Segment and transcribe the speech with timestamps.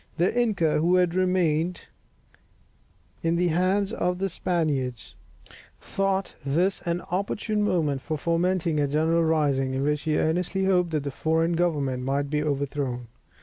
[0.17, 1.81] The inca, who had remained
[3.21, 5.13] in the hands of the Spaniards,
[5.79, 10.89] thought this an opportune moment for fomenting a general rising, in which he earnestly hoped
[10.89, 13.09] that the foreign government might be overthrown.